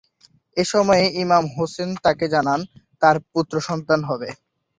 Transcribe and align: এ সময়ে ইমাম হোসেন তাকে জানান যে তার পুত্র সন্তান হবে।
এ 0.57 0.63
সময়ে 0.67 1.05
ইমাম 1.23 1.43
হোসেন 1.55 1.89
তাকে 2.05 2.25
জানান 2.33 2.59
যে 2.63 2.69
তার 3.01 3.15
পুত্র 3.31 3.55
সন্তান 3.67 3.99
হবে। 4.09 4.29